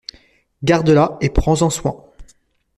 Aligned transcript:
Garde-la 0.63 1.19
et 1.21 1.29
prends-en 1.29 1.69
soin. 1.69 2.03